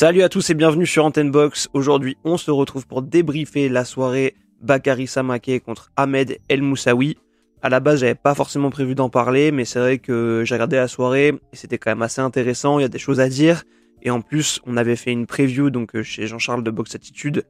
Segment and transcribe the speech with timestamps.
[0.00, 1.68] Salut à tous et bienvenue sur Antenne Box.
[1.74, 7.18] Aujourd'hui, on se retrouve pour débriefer la soirée Bakary Samake contre Ahmed El Moussaoui.
[7.60, 10.76] À la base, j'avais pas forcément prévu d'en parler, mais c'est vrai que j'ai regardé
[10.76, 12.78] la soirée et c'était quand même assez intéressant.
[12.78, 13.64] Il y a des choses à dire.
[14.00, 17.44] Et en plus, on avait fait une preview donc euh, chez Jean-Charles de Box Attitude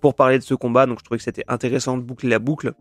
[0.00, 0.86] pour parler de ce combat.
[0.86, 2.72] Donc je trouvais que c'était intéressant de boucler la boucle.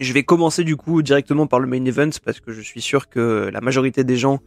[0.00, 3.10] Je vais commencer du coup directement par le main event parce que je suis sûr
[3.10, 4.38] que la majorité des gens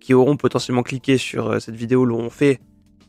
[0.00, 2.58] qui auront potentiellement cliqué sur euh, cette vidéo l'ont fait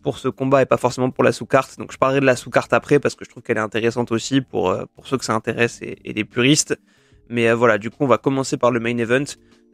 [0.05, 1.79] pour ce combat et pas forcément pour la sous-carte.
[1.79, 4.39] Donc je parlerai de la sous-carte après parce que je trouve qu'elle est intéressante aussi
[4.39, 6.79] pour, euh, pour ceux que ça intéresse et, et les puristes.
[7.27, 9.25] Mais euh, voilà, du coup on va commencer par le main event.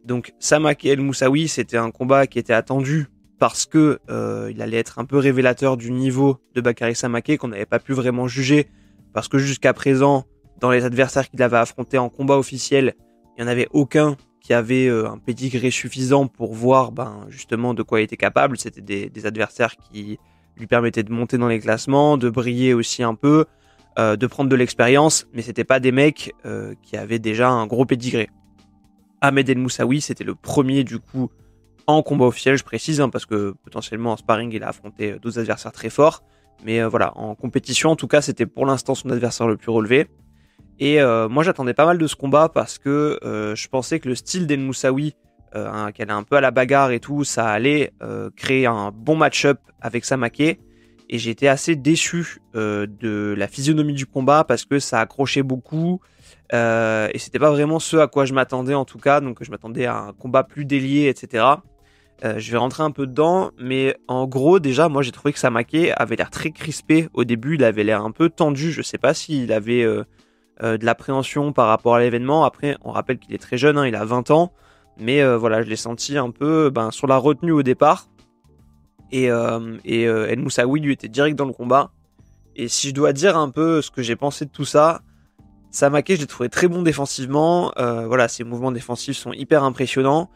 [0.06, 3.08] Donc Samak El Moussaoui, c'était un combat qui était attendu
[3.38, 3.98] parce que
[4.50, 7.92] il allait être un peu révélateur du niveau de Bakary Samake qu'on n'avait pas pu
[7.92, 8.68] vraiment juger
[9.12, 10.24] parce que jusqu'à présent
[10.60, 12.94] dans les adversaires qu'il avait affrontés en combat officiel,
[13.36, 17.74] il n'y en avait aucun qui avait euh, un pedigree suffisant pour voir ben, justement
[17.74, 18.58] de quoi il était capable.
[18.58, 20.18] C'était des, adversaires qui
[20.56, 23.46] lui permettaient de monter dans les classements, de briller aussi un peu,
[23.98, 27.66] euh, de prendre de l'expérience, mais c'était pas des mecs euh, qui avaient déjà un
[27.66, 28.28] gros pedigree.
[29.20, 31.30] Ahmed El Moussaoui, c'était le premier du coup
[31.86, 35.38] en combat officiel, je précise, hein, parce que potentiellement en sparring il a affronté d'autres
[35.38, 36.22] adversaires très forts,
[36.64, 40.08] mais voilà, en compétition en tout cas c'était pour l'instant son adversaire le plus relevé.
[40.84, 44.08] Et euh, moi, j'attendais pas mal de ce combat parce que euh, je pensais que
[44.08, 45.14] le style d'El Moussaoui,
[45.54, 47.92] euh, hein, qu'elle est un peu à la bagarre et tout, ça allait
[48.34, 50.40] créer un bon match-up avec Samake.
[50.40, 56.00] Et été assez déçu de la physionomie du combat parce que ça accrochait beaucoup.
[56.52, 59.20] et c'était pas vraiment ce à quoi je m'attendais en tout cas.
[59.20, 61.44] Donc je m'attendais à un combat plus délié, etc.
[62.24, 65.92] je vais rentrer un peu dedans, mais en gros, déjà, moi j'ai trouvé que Samake
[65.96, 67.54] avait l'air très crispé au début.
[67.54, 68.72] Il avait l'air un peu tendu.
[68.72, 69.86] Je sais pas s'il avait
[70.62, 72.44] de l'appréhension par rapport à l'événement.
[72.44, 74.52] Après, on rappelle qu'il est très jeune, hein, il a 20 ans.
[74.98, 78.08] Mais euh, voilà, je l'ai senti un peu ben, sur la retenue au départ.
[79.10, 81.90] Et, euh, et El Moussaoui lui était direct dans le combat.
[82.56, 85.02] Et si je dois dire un peu ce que j'ai pensé de tout ça,
[85.70, 87.72] Samake, je l'ai trouvé très bon défensivement.
[87.76, 90.30] voilà, ses mouvements défensifs sont hyper impressionnants.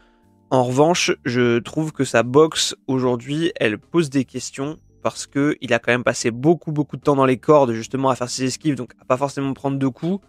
[0.51, 5.73] En revanche, je trouve que sa boxe aujourd'hui, elle pose des questions parce que il
[5.75, 8.45] a quand même passé beaucoup beaucoup de temps dans les cordes justement à faire ses
[8.45, 10.25] esquives, donc à pas forcément prendre de coups.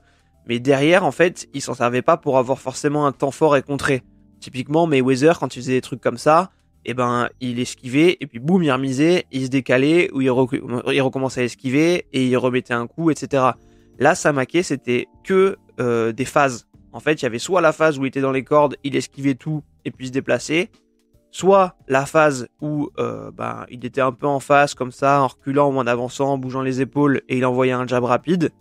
[0.47, 3.61] Mais derrière, en fait, il s'en servait pas pour avoir forcément un temps fort et
[3.61, 4.03] contré.
[4.39, 6.51] Typiquement, Mayweather, quand il faisait des trucs comme ça,
[6.85, 11.41] eh ben, il esquivait, et puis boum, il remisait, il se décalait, ou il, recommençait
[11.41, 13.43] à esquiver, et il remettait un coup, etc.
[13.99, 16.65] Là, Samake, c'était que euh, des phases.
[16.93, 18.95] En fait, il y avait soit la phase où il était dans les cordes, il
[18.95, 20.69] esquivait tout, et puis se déplaçait,
[21.31, 25.27] soit la phase où euh, ben, il était un peu en face comme ça, en
[25.27, 28.51] reculant ou en avançant, en bougeant les épaules et il envoyait un jab rapide,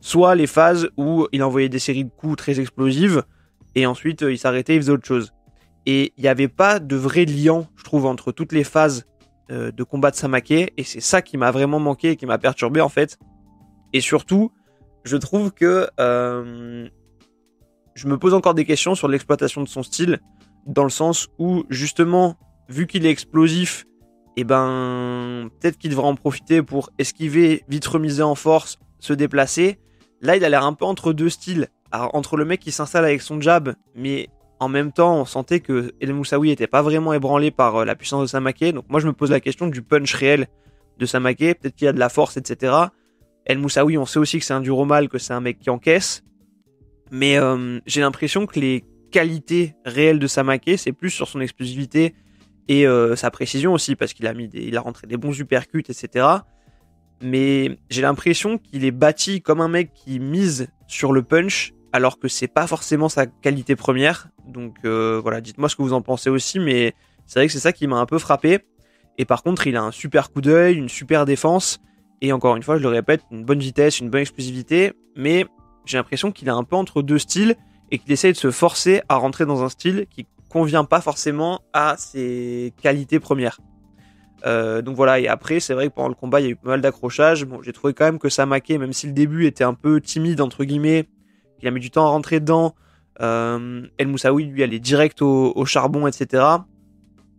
[0.00, 3.24] soit les phases où il envoyait des séries de coups très explosives
[3.74, 5.32] et ensuite euh, il s'arrêtait, il faisait autre chose.
[5.86, 9.04] Et il n'y avait pas de vrai lien, je trouve, entre toutes les phases
[9.50, 12.38] euh, de combat de Samake et c'est ça qui m'a vraiment manqué et qui m'a
[12.38, 13.18] perturbé en fait.
[13.92, 14.50] Et surtout,
[15.04, 15.88] je trouve que
[17.94, 20.20] je me pose encore des questions sur l'exploitation de son style
[20.66, 22.36] dans le sens où justement,
[22.68, 23.86] vu qu'il est explosif,
[24.36, 29.12] et eh ben peut-être qu'il devrait en profiter pour esquiver, vite remiser en force, se
[29.12, 29.78] déplacer.
[30.20, 31.68] Là, il a l'air un peu entre deux styles.
[31.92, 35.92] entre le mec qui s'installe avec son jab, mais en même temps, on sentait que
[36.00, 38.72] El Moussaoui était pas vraiment ébranlé par euh, la puissance de Samake.
[38.72, 40.48] Donc moi, je me pose la question du punch réel
[40.98, 41.38] de Samake.
[41.38, 42.74] Peut-être qu'il a de la force, etc.
[43.46, 45.70] El Moussaoui, on sait aussi que c'est un dur mal, que c'est un mec qui
[45.70, 46.24] encaisse.
[47.10, 52.16] Mais euh, j'ai l'impression que les qualité réelle de Samake, c'est plus sur son explosivité
[52.66, 55.84] et euh, sa précision aussi, parce qu'il a mis il a rentré des bons uppercuts,
[55.88, 56.26] etc.
[57.22, 62.18] Mais j'ai l'impression qu'il est bâti comme un mec qui mise sur le punch, alors
[62.18, 64.30] que c'est pas forcément sa qualité première.
[64.48, 66.92] Donc euh, voilà, dites-moi ce que vous en pensez aussi, mais
[67.24, 68.64] c'est vrai que c'est ça qui m'a un peu frappé.
[69.16, 71.78] Et par contre, il a un super coup d'œil, une super défense,
[72.20, 75.46] et encore une fois, je le répète, une bonne vitesse, une bonne explosivité, mais
[75.84, 77.54] j'ai l'impression qu'il est un peu entre deux styles
[77.90, 81.60] et qu'il essaye de se forcer à rentrer dans un style qui convient pas forcément
[81.72, 83.58] à ses qualités premières.
[84.46, 86.56] Euh, donc voilà, et après, c'est vrai que pendant le combat, il y a eu
[86.56, 87.44] pas mal d'accrochages.
[87.44, 90.40] Bon, j'ai trouvé quand même que Samake, même si le début était un peu timide,
[90.40, 91.08] entre guillemets,
[91.58, 92.74] qu'il a mis du temps à rentrer dedans,
[93.20, 96.44] euh, El Moussaoui, lui, allait direct au, charbon, etc.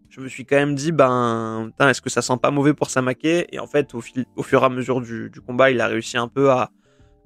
[0.09, 3.25] Je me suis quand même dit, ben, est-ce que ça sent pas mauvais pour Samake
[3.25, 4.01] Et en fait, au,
[4.35, 6.71] au fur et à mesure du, combat, il a réussi un peu à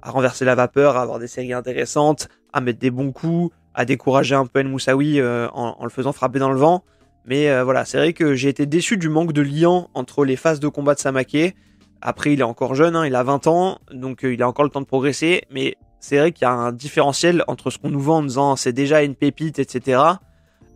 [0.02, 4.34] renverser la vapeur, à avoir des séries intéressantes, à mettre des bons coups, à décourager
[4.34, 6.82] un peu El Moussaoui euh, en, le faisant frapper dans le vent.
[7.24, 10.36] Mais euh, voilà, c'est vrai que j'ai été déçu du manque de lien entre les
[10.36, 11.54] phases de combat de Samake.
[12.00, 14.64] Après, il est encore jeune, hein, il a 20 ans, donc euh, il a encore
[14.64, 15.42] le temps de progresser.
[15.50, 18.56] Mais c'est vrai qu'il y a un différentiel entre ce qu'on nous vend en disant
[18.56, 20.02] c'est déjà une pépite, etc.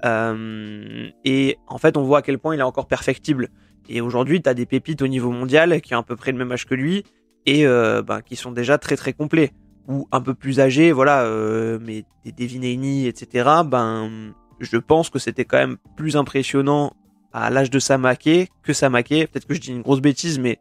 [0.04, 3.48] et en fait, on voit à quel point il est encore perfectible.
[3.88, 6.36] Et aujourd'hui, tu as des pépites au niveau mondial qui ont à peu près le
[6.36, 7.04] même âge que lui
[7.46, 9.52] et ben, qui sont déjà très très complets.
[9.88, 13.50] Ou un peu plus âgés, voilà, euh, mais des Devineni, etc.
[13.66, 16.94] Ben, je pense que c'était quand même plus impressionnant
[17.32, 19.08] à l'âge de Samake que Samake.
[19.08, 20.58] Peut-être que je dis une grosse bêtise, mais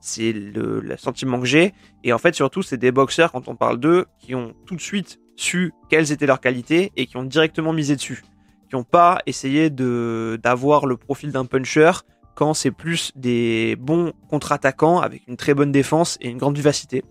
[0.00, 1.72] c'est le, sentiment que j'ai.
[2.04, 4.80] Et en fait, surtout, c'est des boxeurs, quand on parle d'eux, qui ont tout de
[4.80, 8.22] suite su quelles étaient leurs qualités et qui ont directement misé dessus.
[8.68, 11.92] Qui n'ont pas essayé de d'avoir le profil d'un puncher
[12.34, 17.04] quand c'est plus des bons contre-attaquants avec une très bonne défense et une grande vivacité.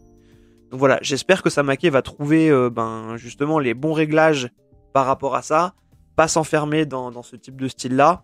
[0.71, 4.49] Donc voilà, j'espère que Samake va trouver euh, ben, justement les bons réglages
[4.93, 5.73] par rapport à ça,
[6.15, 8.23] pas s'enfermer dans, ce type de style-là.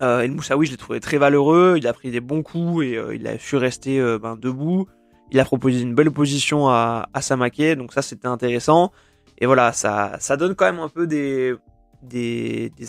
[0.00, 2.96] Euh, El Moussaoui, je l'ai trouvé très valeureux, il a pris des bons coups et
[2.96, 4.86] euh, il a su rester ben, debout.
[5.32, 8.92] Il a proposé une belle opposition à, Samake, donc ça c'était intéressant.
[9.38, 11.56] Et voilà, ça, donne quand même un peu des,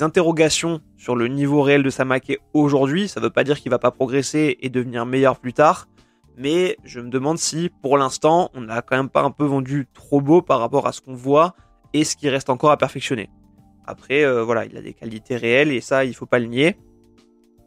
[0.01, 3.07] interrogations sur le niveau réel de Samake aujourd'hui.
[3.07, 5.87] Ça ne veut pas dire qu'il va pas progresser et devenir meilleur plus tard.
[6.37, 9.87] Mais je me demande si, pour l'instant, on n'a quand même pas un peu vendu
[9.91, 11.55] trop beau par rapport à ce qu'on voit
[11.93, 13.31] et ce qui reste encore à perfectionner.
[13.87, 16.77] Après, euh, voilà, il a des qualités réelles et ça, il faut pas le nier.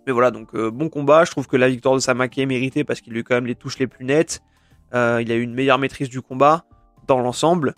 [0.07, 1.25] Mais voilà, donc euh, bon combat.
[1.25, 3.47] Je trouve que la victoire de Samake est méritée parce qu'il a eu quand même
[3.47, 4.41] les touches les plus nettes.
[4.95, 6.65] Euh, il a eu une meilleure maîtrise du combat
[7.09, 7.75] dans l'ensemble.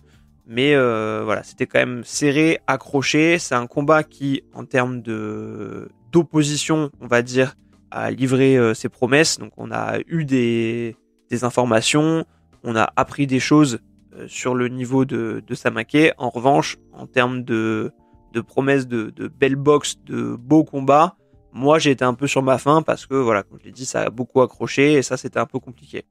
[0.47, 3.39] Mais voilà, c'était quand même serré, accroché.
[3.39, 7.55] C'est un combat qui, en termes d'opposition, on va dire,
[7.93, 9.39] a livré euh, ses promesses.
[9.39, 10.97] Donc on a eu des,
[11.31, 12.25] des informations,
[12.65, 13.81] on a appris des choses
[14.15, 16.15] euh, sur le niveau de, de Samake.
[16.19, 17.93] En revanche, en termes de,
[18.33, 21.17] de promesses de, de belles box, de beaux combats,
[21.53, 23.85] moi j'ai été un peu sur ma faim parce que voilà, comme je l'ai dit,
[23.85, 26.05] ça a beaucoup accroché et ça c'était un peu compliqué.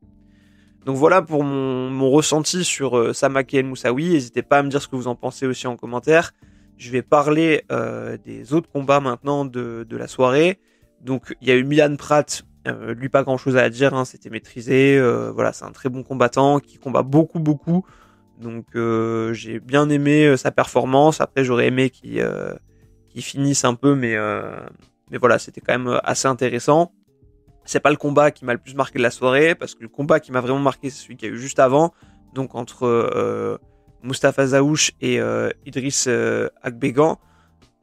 [0.85, 4.09] Donc voilà pour mon, mon ressenti sur euh, Samake El Moussaoui.
[4.09, 6.31] N'hésitez pas à me dire ce que vous en pensez aussi en commentaire.
[6.77, 10.59] Je vais parler euh, des autres combats maintenant de, de, la soirée.
[11.03, 14.05] Donc il y a eu Milan Pratt, euh, lui pas grand chose à dire, hein,
[14.05, 14.97] c'était maîtrisé.
[14.97, 17.85] Euh, voilà, c'est un très bon combattant qui combat beaucoup beaucoup.
[18.39, 21.21] Donc euh, j'ai bien aimé sa performance.
[21.21, 22.23] Après j'aurais aimé qu'il
[23.13, 24.15] qu finisse un peu, mais
[25.17, 26.93] voilà, c'était quand même assez intéressant
[27.63, 29.87] c'est pas le combat qui m'a le plus marqué de la soirée, parce que le
[29.87, 31.93] combat qui m'a vraiment marqué, c'est celui qu'il y a eu juste avant,
[32.33, 33.59] donc entre
[34.01, 35.19] Mustafa Zaouch et
[35.65, 36.09] Idriss
[36.63, 37.17] Akbegan.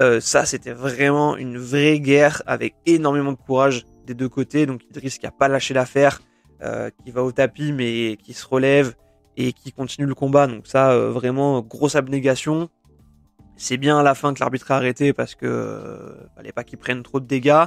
[0.01, 4.67] Euh, ça, c'était vraiment une vraie guerre avec énormément de courage des deux côtés.
[4.67, 6.21] Donc Idriss qui a pas lâché l'affaire,
[6.63, 8.95] euh, qui va au tapis mais qui se relève
[9.37, 10.47] et qui continue le combat.
[10.47, 12.69] Donc ça, euh, vraiment grosse abnégation.
[13.57, 17.03] C'est bien à la fin que l'arbitre a arrêté parce que fallait pas qu'il prenne
[17.03, 17.65] trop de dégâts.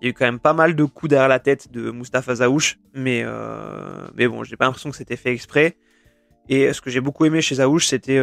[0.00, 2.36] Il y a eu quand même pas mal de coups derrière la tête de Mustafa
[2.36, 3.24] Zaouch, mais,
[4.14, 5.76] mais bon, j'ai pas l'impression que c'était fait exprès.
[6.48, 8.20] Et ce que j'ai beaucoup aimé chez Zaouch, c'était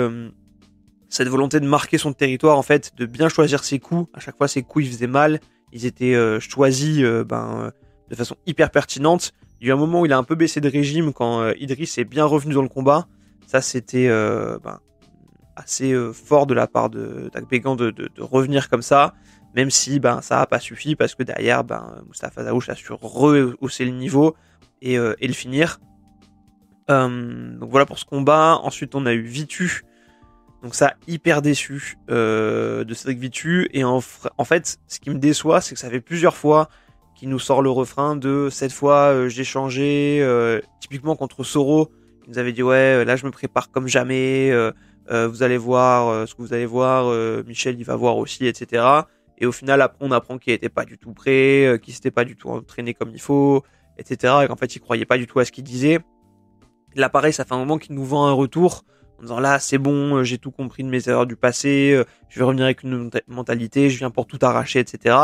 [1.12, 4.10] cette volonté de marquer son territoire, en fait, de bien choisir ses coups.
[4.14, 5.40] À chaque fois, ses coups, ils faisaient mal.
[5.72, 7.72] Ils étaient euh, choisis euh, ben,
[8.10, 9.34] de façon hyper pertinente.
[9.60, 11.42] Il y a eu un moment où il a un peu baissé de régime quand
[11.42, 13.08] euh, Idriss est bien revenu dans le combat.
[13.46, 14.80] Ça, c'était euh, ben,
[15.56, 19.14] assez fort de la part de d'Akbegan de, de, revenir comme ça
[19.54, 22.94] même si ben ça a pas suffi parce que derrière ben Mustafa Zaouch a su
[22.94, 24.36] rehausser le niveau
[24.82, 25.80] et, euh, et le finir.
[26.90, 28.60] Euh, donc voilà pour ce combat.
[28.64, 29.84] Ensuite on a eu Vitu.
[30.64, 35.60] Donc ça hyper déçu euh, de Cédric Vitu et en, fait ce qui me déçoit
[35.60, 36.70] c'est que ça fait plusieurs fois
[37.16, 40.20] qu'il nous sort le refrain de cette fois euh, j'ai changé.
[40.22, 41.92] Euh, typiquement contre Soro
[42.26, 44.52] il nous avait dit ouais là je me prépare comme jamais.
[45.10, 47.12] vous allez voir ce que vous allez voir.
[47.46, 49.04] Michel il va voir aussi etc.
[49.42, 52.12] Et au final, après, on apprend qu'il était pas du tout prêt, euh, qu'il s'était
[52.12, 53.64] pas du tout entraîné comme il faut,
[53.98, 54.36] etc.
[54.44, 56.00] Et qu'en fait, il croyait pas du tout à ce qu'il disait.
[56.96, 58.84] Là, pareil, ça fait un moment qu'il nous vend un retour
[59.22, 62.04] en disant là, c'est bon, euh, j'ai tout compris de mes erreurs du passé, euh,
[62.30, 65.16] je vais revenir avec une mentalité, je viens pour tout arracher, etc.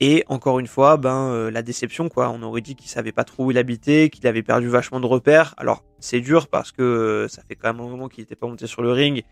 [0.00, 2.28] Et encore une fois, ben la déception, quoi.
[2.30, 5.06] On aurait dit qu'il savait pas trop où il habitait, qu'il avait perdu vachement de
[5.06, 5.54] repères.
[5.58, 8.66] Alors, c'est dur parce que ça fait quand même un moment qu'il était pas monté
[8.66, 9.22] sur le ring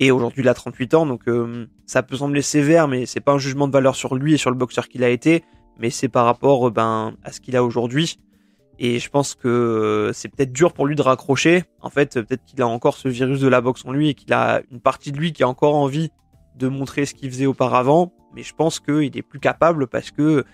[0.00, 3.32] et aujourd'hui, il a 38 ans, donc euh, ça peut sembler sévère, mais c'est pas
[3.32, 5.44] un jugement de valeur sur lui et sur le boxeur qu'il a été,
[5.78, 8.18] mais c'est par rapport euh, ben, à ce qu'il a aujourd'hui.
[8.84, 11.62] Et je pense que euh, c'est peut-être dur pour lui de raccrocher.
[11.82, 14.32] En fait, peut-être qu'il a encore ce virus de la boxe en lui et qu'il
[14.32, 16.10] a une partie de lui qui a encore envie
[16.56, 18.12] de montrer ce qu'il faisait auparavant.
[18.34, 20.44] Mais je pense qu'il est plus capable parce que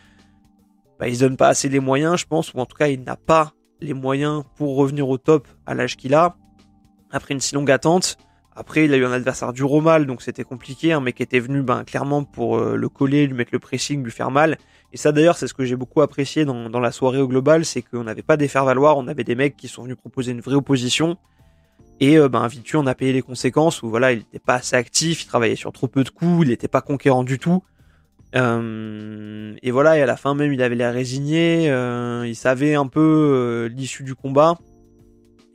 [0.99, 3.02] bah, il se donne pas assez les moyens, je pense, ou en tout cas, il
[3.02, 6.37] n'a pas les moyens pour revenir au top à l'âge qu'il a
[7.11, 8.18] après une si longue attente.
[8.59, 10.93] Après, il a eu un adversaire dur au donc c'était compliqué.
[10.93, 14.03] Un mec qui était venu ben, clairement pour euh, le coller, lui mettre le pressing,
[14.03, 14.59] lui faire mal.
[14.93, 17.83] Et ça d'ailleurs, c'est ce que j'ai beaucoup apprécié dans, la soirée au global, c'est
[17.83, 20.57] qu'on n'avait pas des faire-valoir, on avait des mecs qui sont venus proposer une vraie
[20.57, 21.19] opposition.
[22.00, 24.75] Et euh, ben, Vitu, on a payé les conséquences, où voilà, il n'était pas assez
[24.75, 27.62] actif, il travaillait sur trop peu de coups, il n'était pas conquérant du tout.
[28.35, 31.67] et voilà, et à la fin même, il avait l'air résigné.
[32.27, 34.59] il savait un peu l'issue du combat.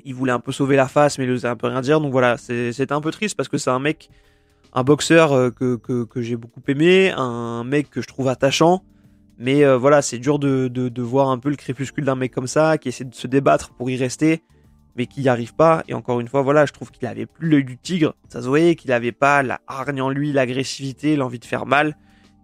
[0.03, 2.01] Il voulait un peu sauver la face, mais il osait un peu rien dire.
[2.01, 4.09] Donc voilà, c'était un peu triste parce que c'est un mec,
[4.73, 8.83] un boxeur que, que, que j'ai beaucoup aimé, un mec que je trouve attachant.
[9.37, 12.77] Mais voilà, c'est dur de, de, voir un peu le crépuscule d'un mec comme ça,
[12.77, 14.43] qui essaie de se débattre pour y rester
[14.95, 15.83] mais qui n'y arrive pas.
[15.87, 18.15] Et encore une fois, voilà, je trouve qu'il avait plus l'œil du tigre.
[18.29, 21.97] Ça se voyait qu'il avait pas la hargne en lui, l'agressivité, l'envie de faire mal.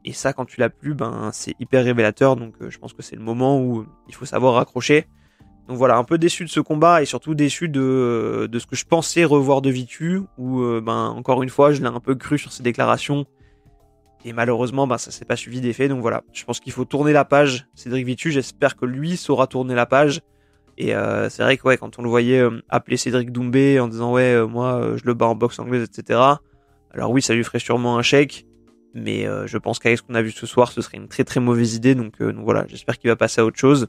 [0.06, 2.36] Et ça, quand tu l'as plus, ben, c'est hyper révélateur.
[2.36, 5.06] Donc, euh, je pense que c'est le moment où il faut savoir raccrocher.
[5.70, 8.76] Donc voilà, un peu déçu de ce combat et surtout déçu de, de ce que
[8.76, 12.16] je pensais revoir de Vitu, où, euh, ben, encore une fois, je l'ai un peu
[12.16, 13.28] cru sur ses déclarations.
[14.26, 15.88] Et malheureusement, ben, ça s'est pas suivi d'effet.
[15.88, 17.68] Donc voilà, je pense qu'il faut tourner la page.
[17.76, 20.22] Cédric Vitu, j'espère que lui saura tourner la page
[20.80, 24.14] et euh, c'est vrai que quand on le voyait euh, appeler Cédric Doumbé en disant
[24.14, 26.20] ouais, moi je le bats en boxe anglaise, etc.
[26.92, 28.48] Alors oui, ça lui ferait sûrement un chèque,
[28.96, 31.42] mais je pense qu'avec ce qu'on a vu ce soir, ce serait une très très
[31.42, 31.94] mauvaise idée.
[31.94, 33.88] Donc voilà, j'espère qu'il va passer à autre chose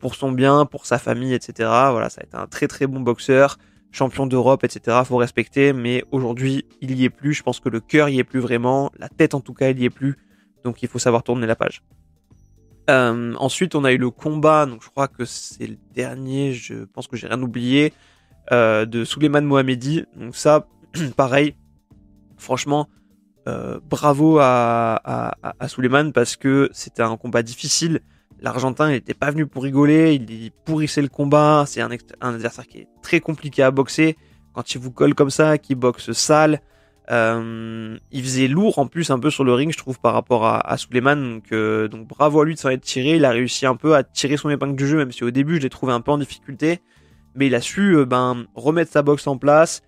[0.00, 1.68] pour son bien, pour sa famille, etc.
[1.90, 3.58] Voilà, ça a été un très très bon boxeur,
[3.90, 4.98] champion d'Europe, etc.
[5.04, 7.32] Faut respecter, mais aujourd'hui il y est plus.
[7.32, 9.80] Je pense que le cœur y est plus vraiment, la tête en tout cas il
[9.80, 10.18] y est plus.
[10.64, 11.82] Donc il faut savoir tourner la page.
[12.90, 16.84] Euh, ensuite, on a eu le combat, donc je crois que c'est le dernier, je
[16.84, 17.92] pense que j'ai rien oublié,
[18.50, 20.04] euh, de Suleiman Mohamedi.
[20.16, 20.66] Donc ça,
[21.16, 21.54] pareil,
[22.38, 22.88] franchement,
[23.48, 25.66] euh, bravo à, à, à
[26.12, 28.00] parce que c'était un combat difficile.
[28.42, 31.62] L'Argentin, n'était pas venu pour rigoler, il pourrissait le combat.
[31.68, 34.16] C'est un, adversaire qui est très compliqué à boxer.
[34.52, 36.60] Quand il vous colle comme ça, qui boxe sale,
[37.12, 40.44] euh, il faisait lourd en plus un peu sur le ring, je trouve, par rapport
[40.44, 41.14] à, à Suleiman.
[41.14, 43.14] Donc, euh, donc bravo à lui de s'en être tiré.
[43.14, 45.56] Il a réussi un peu à tirer son épingle du jeu, même si au début
[45.56, 46.80] je l'ai trouvé un peu en difficulté.
[47.36, 49.82] Mais il a su euh, ben, remettre sa boxe en place,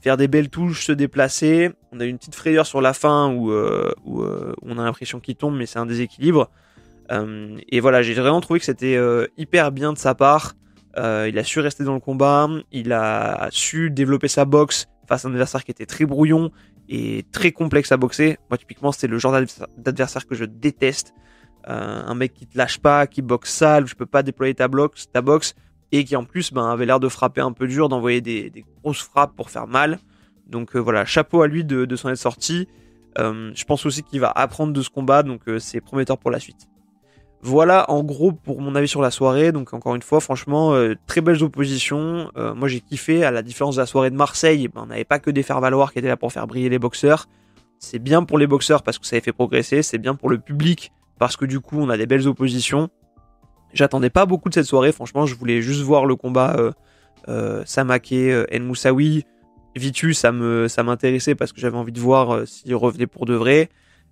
[0.00, 1.72] faire des belles touches, se déplacer.
[1.92, 5.54] On a eu une petite frayeur sur la fin où on a l'impression qu'il tombe,
[5.54, 6.50] mais c'est un déséquilibre.
[7.10, 8.98] Et voilà, j'ai vraiment trouvé que c'était
[9.36, 10.54] hyper bien de sa part.
[10.96, 15.28] il a su rester dans le combat, il a su développer sa boxe face à
[15.28, 16.50] un adversaire qui était très brouillon
[16.88, 18.38] et très complexe à boxer.
[18.50, 19.38] Moi, typiquement, c'est le genre
[19.76, 21.14] d'adversaire que je déteste.
[21.68, 24.68] Euh, un mec qui te lâche pas, qui boxe sale, je peux pas déployer ta,
[24.68, 25.54] boxe, ta boxe,
[25.92, 29.02] et qui en plus ben, avait l'air de frapper un peu dur, d'envoyer des, grosses
[29.02, 29.98] frappes pour faire mal.
[30.46, 32.68] Donc euh, voilà, chapeau à lui de, s'en être sorti.
[33.18, 36.40] Euh, je pense aussi qu'il va apprendre de ce combat, donc c'est prometteur pour la
[36.40, 36.68] suite.
[37.40, 39.52] Voilà en gros pour mon avis sur la soirée.
[39.52, 42.30] Donc encore une fois, franchement, euh, très belles oppositions.
[42.36, 45.04] Euh, moi j'ai kiffé, à la différence de la soirée de Marseille, ben, on n'avait
[45.04, 47.26] pas que des faire-valoir qui étaient là pour faire briller les boxeurs.
[47.78, 50.38] C'est bien pour les boxeurs parce que ça les fait progresser, c'est bien pour le
[50.38, 52.88] public parce que du coup on a des belles oppositions.
[53.72, 56.72] J'attendais pas beaucoup de cette soirée, franchement je voulais juste voir le combat euh,
[57.28, 59.24] euh Samake, El Moussaoui.
[59.76, 63.34] Vitu, ça me ça m'intéressait parce que j'avais envie de voir s'il revenait pour de
[63.34, 63.68] vrai.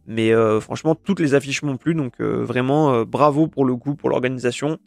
[0.06, 3.74] Mais euh, franchement, toutes les affiches m'ont plu, donc euh, vraiment euh, bravo pour le
[3.76, 4.78] coup, pour l'organisation.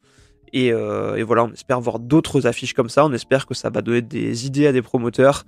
[0.53, 3.05] Et, voilà, on espère voir d'autres affiches comme ça.
[3.05, 5.45] On espère que ça va donner des idées à des promoteurs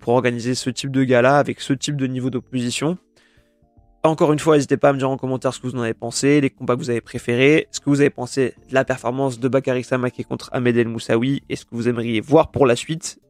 [0.00, 2.96] pour organiser ce type de gala avec ce type de niveau d'opposition.
[4.04, 5.92] Encore une fois, n'hésitez pas à me dire en commentaire ce que vous en avez
[5.92, 9.38] pensé, les combats que vous avez préférés, ce que vous avez pensé de la performance
[9.38, 12.74] de Bakary Samake contre Ahmed El Moussaoui et ce que vous aimeriez voir pour la
[12.74, 13.20] suite.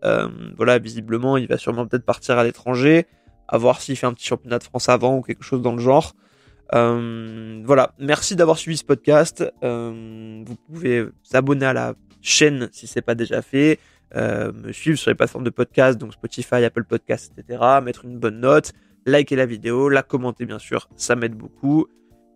[0.56, 3.08] voilà, visiblement, il va sûrement peut-être partir à l'étranger
[3.48, 5.80] à voir s'il fait un petit championnat de France avant ou quelque chose dans le
[5.80, 6.14] genre.
[6.74, 9.44] Euh, voilà, merci d'avoir suivi ce podcast.
[9.62, 13.78] Euh, vous pouvez vous abonner à la chaîne si c'est pas déjà fait,
[14.16, 17.62] euh, me suivre sur les plateformes de podcast, donc Spotify, Apple Podcast, etc.
[17.82, 18.72] Mettre une bonne note,
[19.06, 21.86] liker la vidéo, la commenter bien sûr, ça m'aide beaucoup.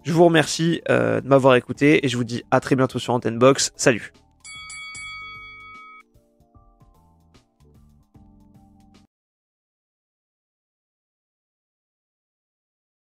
[0.05, 3.39] Je vous remercie de m'avoir écouté et je vous dis à très bientôt sur Antenne
[3.39, 3.73] Box.
[3.77, 4.13] Salut